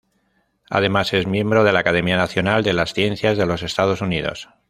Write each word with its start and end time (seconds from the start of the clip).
Además 0.71 1.13
es 1.13 1.27
miembro 1.27 1.63
de 1.63 1.71
la 1.73 1.81
Academia 1.81 2.17
Nacional 2.17 2.63
de 2.63 2.73
las 2.73 2.95
Ciencias 2.95 3.37
de 3.37 3.45
los 3.45 3.61
Estados 3.61 4.01
Unidos. 4.01 4.49